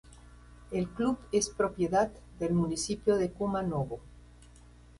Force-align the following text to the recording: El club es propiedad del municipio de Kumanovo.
El 0.71 0.87
club 0.89 1.19
es 1.31 1.49
propiedad 1.49 2.11
del 2.39 2.55
municipio 2.55 3.17
de 3.17 3.29
Kumanovo. 3.29 3.99